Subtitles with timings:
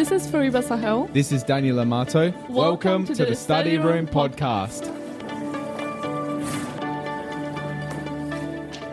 [0.00, 1.10] This is Fariba Sahel.
[1.12, 2.32] This is Daniel Amato.
[2.48, 4.86] Welcome, to, the, Study Room podcast.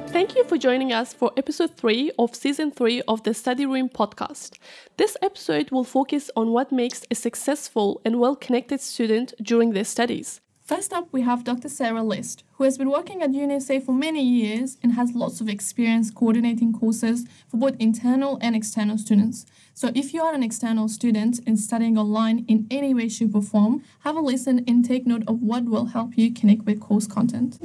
[0.10, 3.88] Thank you for joining us for episode 3 of season 3 of the Study Room
[3.88, 4.58] podcast.
[4.98, 9.86] This episode will focus on what makes a successful and well connected student during their
[9.86, 10.42] studies.
[10.68, 11.70] First up, we have Dr.
[11.70, 15.48] Sarah List, who has been working at UniSA for many years and has lots of
[15.48, 19.46] experience coordinating courses for both internal and external students.
[19.74, 23.42] So, if you are an external student and studying online in any way, shape, or
[23.42, 27.08] form, have a listen and take note of what will help you connect with course
[27.08, 27.58] content.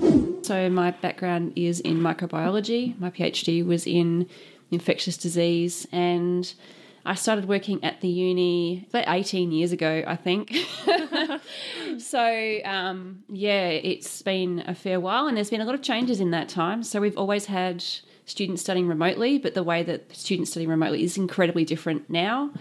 [0.47, 2.97] So, my background is in microbiology.
[3.01, 4.29] My PhD was in
[4.71, 6.55] infectious disease and
[7.05, 10.55] I started working at the uni about 18 years ago, I think.
[11.99, 16.21] so, um, yeah, it's been a fair while and there's been a lot of changes
[16.21, 16.83] in that time.
[16.83, 17.85] So, we've always had
[18.25, 22.53] students studying remotely, but the way that students study remotely is incredibly different now.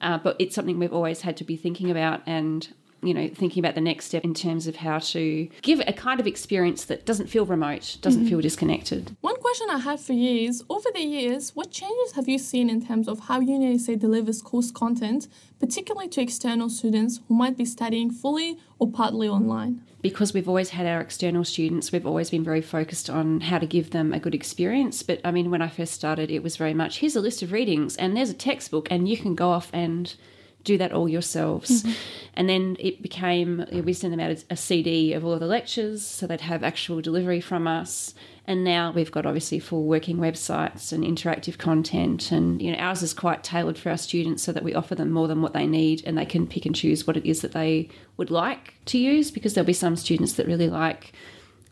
[0.00, 3.64] Uh, but it's something we've always had to be thinking about and you know, thinking
[3.64, 7.06] about the next step in terms of how to give a kind of experience that
[7.06, 8.30] doesn't feel remote, doesn't mm-hmm.
[8.30, 9.16] feel disconnected.
[9.20, 12.68] One question I have for you is over the years, what changes have you seen
[12.68, 15.28] in terms of how UniSA delivers course content,
[15.58, 19.82] particularly to external students who might be studying fully or partly online?
[20.02, 23.66] Because we've always had our external students, we've always been very focused on how to
[23.66, 25.02] give them a good experience.
[25.02, 27.52] But I mean, when I first started, it was very much here's a list of
[27.52, 30.14] readings and there's a textbook, and you can go off and
[30.64, 31.82] do that all yourselves.
[31.82, 31.92] Mm-hmm.
[32.34, 36.04] And then it became, we sent them out a CD of all of the lectures,
[36.04, 38.14] so they'd have actual delivery from us.
[38.46, 42.32] And now we've got obviously full working websites and interactive content.
[42.32, 45.10] And, you know, ours is quite tailored for our students so that we offer them
[45.10, 47.52] more than what they need and they can pick and choose what it is that
[47.52, 51.12] they would like to use because there'll be some students that really like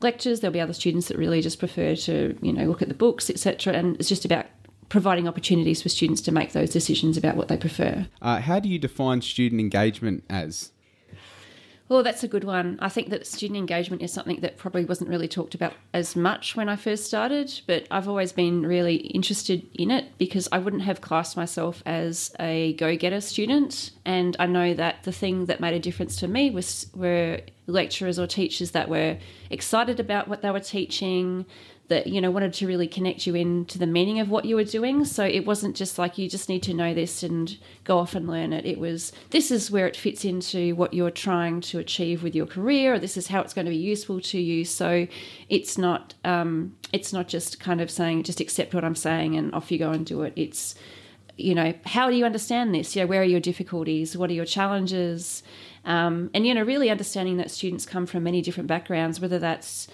[0.01, 2.95] lectures there'll be other students that really just prefer to you know look at the
[2.95, 4.47] books etc and it's just about
[4.89, 8.07] providing opportunities for students to make those decisions about what they prefer.
[8.23, 10.73] Uh, how do you define student engagement as?
[11.89, 12.79] Well, that's a good one.
[12.83, 16.55] I think that student engagement is something that probably wasn't really talked about as much
[16.55, 20.83] when I first started, but I've always been really interested in it because I wouldn't
[20.83, 25.73] have classed myself as a go-getter student, and I know that the thing that made
[25.73, 29.17] a difference to me was were lecturers or teachers that were
[29.49, 31.47] excited about what they were teaching,
[31.89, 34.65] that you know wanted to really connect you into the meaning of what you were
[34.65, 35.05] doing.
[35.05, 38.29] So it wasn't just like you just need to know this and go off and
[38.29, 38.67] learn it.
[38.67, 42.47] It was this is where it fits into what you're trying to achieve with your
[42.47, 42.95] career.
[42.95, 44.65] Or this is how it's going to be useful to you.
[44.65, 45.07] So
[45.49, 49.55] it's not um, it's not just kind of saying just accept what i'm saying and
[49.55, 50.35] off you go and do it.
[50.37, 50.75] It's
[51.39, 52.95] you know how do you understand this?
[52.95, 54.17] You know where are your difficulties?
[54.17, 55.43] What are your challenges?
[55.87, 59.89] Um, and you know really understanding that students come from many different backgrounds whether that's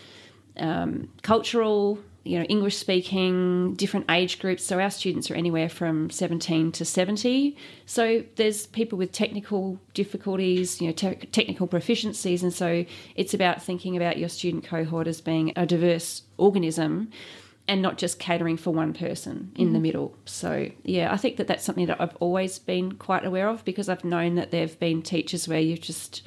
[0.57, 4.65] um, cultural, you know, English speaking, different age groups.
[4.65, 7.57] So our students are anywhere from 17 to 70.
[7.87, 12.43] So there's people with technical difficulties, you know, te- technical proficiencies.
[12.43, 17.11] And so it's about thinking about your student cohort as being a diverse organism
[17.67, 19.73] and not just catering for one person in mm.
[19.73, 20.17] the middle.
[20.27, 23.89] So, yeah, I think that that's something that I've always been quite aware of because
[23.89, 26.27] I've known that there have been teachers where you've just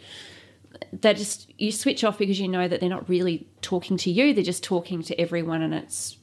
[0.93, 4.33] they just you switch off because you know that they're not really talking to you
[4.33, 6.17] they're just talking to everyone and it's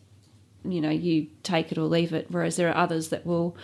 [0.65, 2.26] you know you take it or leave it.
[2.31, 3.56] Whereas there are others that will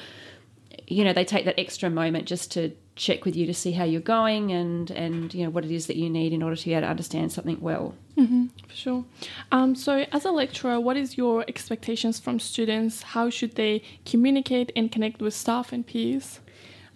[0.86, 3.84] you know they take that extra moment just to check with you to see how
[3.84, 6.64] you're going and and you know what it is that you need in order to
[6.64, 7.94] be able to understand something well.
[8.16, 9.04] Mm-hmm, for sure.
[9.50, 13.02] Um, so as a lecturer what is your expectations from students?
[13.02, 16.40] How should they communicate and connect with staff and peers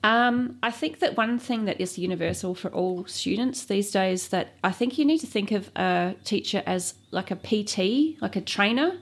[0.05, 4.49] um, I think that one thing that is universal for all students these days that
[4.63, 8.43] I think you need to think of a teacher as like a PT, like a
[8.43, 8.99] trainer.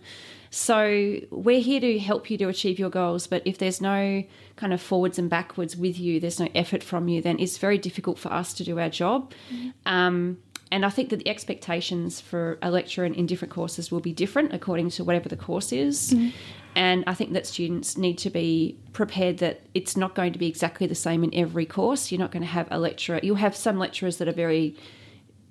[0.51, 4.23] So we're here to help you to achieve your goals, but if there's no
[4.55, 7.79] kind of forwards and backwards with you, there's no effort from you, then it's very
[7.79, 9.33] difficult for us to do our job.
[9.53, 9.71] Mm-hmm.
[9.87, 10.39] Um,
[10.71, 14.13] and I think that the expectations for a lecturer in, in, different courses will be
[14.13, 16.13] different according to whatever the course is.
[16.13, 16.31] Mm-hmm.
[16.75, 20.49] And I think that students need to be prepared that it's not going to be
[20.49, 22.10] exactly the same in every course.
[22.10, 23.21] You're not going to have a lecturer.
[23.22, 24.77] You'll have some lecturers that are very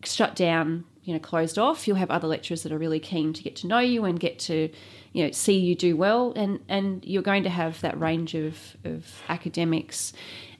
[0.03, 1.87] shut down, you know, closed off.
[1.87, 4.39] You'll have other lecturers that are really keen to get to know you and get
[4.39, 4.69] to,
[5.13, 6.33] you know, see you do well.
[6.35, 10.13] And and you're going to have that range of, of academics.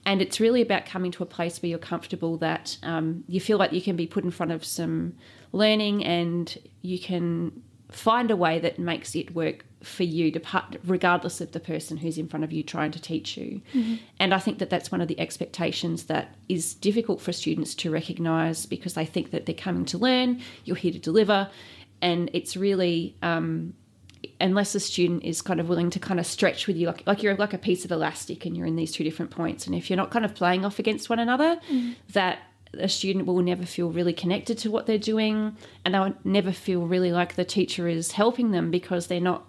[0.04, 3.58] And it's really about coming to a place where you're comfortable that um, you feel
[3.58, 5.14] like you can be put in front of some
[5.52, 7.62] learning and you can
[7.94, 10.32] find a way that makes it work for you
[10.84, 13.96] regardless of the person who's in front of you trying to teach you mm-hmm.
[14.20, 17.90] and i think that that's one of the expectations that is difficult for students to
[17.90, 21.50] recognize because they think that they're coming to learn you're here to deliver
[22.00, 23.74] and it's really um,
[24.40, 27.22] unless a student is kind of willing to kind of stretch with you, like like
[27.22, 29.90] you're like a piece of elastic, and you're in these two different points, and if
[29.90, 31.94] you're not kind of playing off against one another, mm.
[32.12, 32.40] that
[32.78, 36.86] a student will never feel really connected to what they're doing and they'll never feel
[36.86, 39.44] really like the teacher is helping them because they're not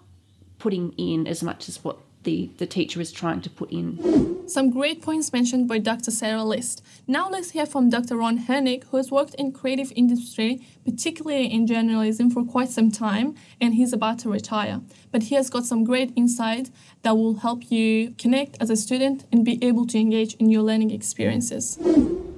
[0.58, 4.48] putting in as much as what the, the teacher is trying to put in.
[4.48, 6.10] Some great points mentioned by Dr.
[6.10, 6.82] Sarah List.
[7.06, 8.16] Now let's hear from Dr.
[8.16, 13.34] Ron Hernick, who has worked in creative industry, particularly in journalism, for quite some time,
[13.60, 14.80] and he's about to retire.
[15.12, 16.70] But he has got some great insight
[17.02, 20.62] that will help you connect as a student and be able to engage in your
[20.62, 21.78] learning experiences.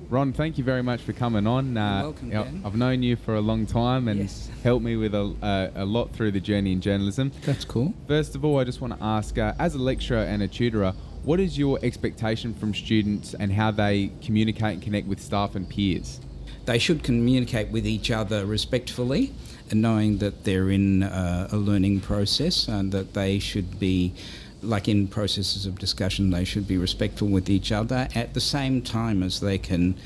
[0.08, 1.76] Ron, thank you very much for coming on.
[1.76, 2.62] Uh, welcome, Ben.
[2.64, 4.48] I've known you for a long time and yes.
[4.62, 7.32] helped me with a, uh, a lot through the journey in journalism.
[7.44, 7.92] That's cool.
[8.06, 10.92] First of all, I just want to ask, uh, as a lecturer and a tutorer,
[11.24, 15.68] what is your expectation from students and how they communicate and connect with staff and
[15.68, 16.20] peers?
[16.66, 19.32] They should communicate with each other respectfully
[19.70, 24.14] and knowing that they're in uh, a learning process and that they should be
[24.62, 28.82] like in processes of discussion, they should be respectful with each other at the same
[28.82, 29.96] time as they can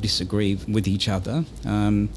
[0.00, 1.44] disagree with each other.
[1.64, 2.10] Um,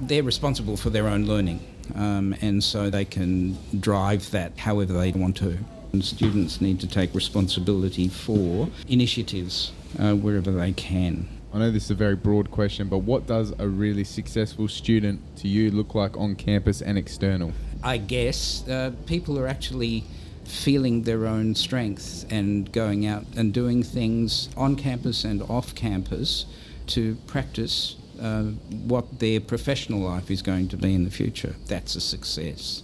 [0.00, 1.60] they're responsible for their own learning,
[1.94, 5.58] um, and so they can drive that however they want to.
[5.92, 11.28] And students need to take responsibility for initiatives uh, wherever they can.
[11.54, 15.20] I know this is a very broad question, but what does a really successful student
[15.38, 17.52] to you look like on campus and external?
[17.82, 20.04] I guess uh, people are actually
[20.46, 26.46] feeling their own strength and going out and doing things on campus and off campus
[26.86, 28.44] to practice uh,
[28.86, 31.56] what their professional life is going to be in the future.
[31.66, 32.82] That's a success.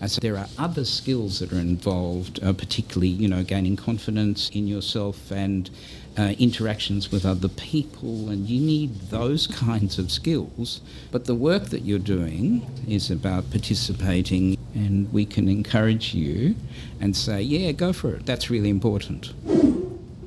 [0.00, 4.50] And so there are other skills that are involved, uh, particularly, you know, gaining confidence
[4.50, 5.70] in yourself and
[6.18, 10.80] uh, interactions with other people, and you need those kinds of skills.
[11.10, 16.54] But the work that you're doing is about participating, and we can encourage you
[17.00, 18.26] and say, yeah, go for it.
[18.26, 19.32] That's really important.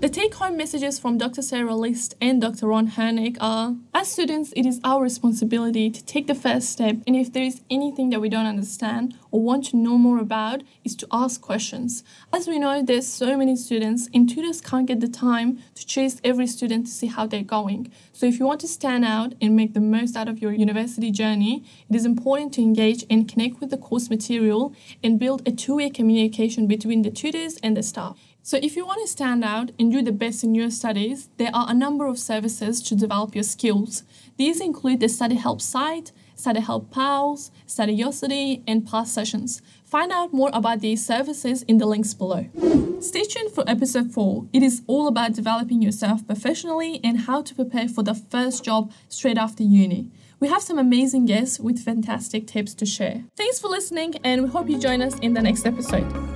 [0.06, 1.42] The take home messages from Dr.
[1.42, 2.68] Sarah List and Dr.
[2.68, 7.16] Ron Hernick are As students, it is our responsibility to take the first step, and
[7.16, 10.96] if there is anything that we don't understand or want to know more about, is
[10.98, 12.04] to ask questions.
[12.32, 16.22] As we know, there's so many students, and tutors can't get the time to chase
[16.24, 17.92] every student to see how they're going.
[18.14, 21.10] So, if you want to stand out and make the most out of your university
[21.10, 25.52] journey, it is important to engage and connect with the course material and build a
[25.52, 28.35] two way communication between the tutors and the staff.
[28.48, 31.50] So, if you want to stand out and do the best in your studies, there
[31.52, 34.04] are a number of services to develop your skills.
[34.38, 39.64] These include the Study Help site, Study Help Pals, Studiosity, and PASS sessions.
[39.84, 42.46] Find out more about these services in the links below.
[43.00, 44.46] Stay tuned for episode 4.
[44.54, 48.92] It is all about developing yourself professionally and how to prepare for the first job
[49.10, 50.12] straight after uni.
[50.40, 53.24] We have some amazing guests with fantastic tips to share.
[53.36, 56.35] Thanks for listening, and we hope you join us in the next episode.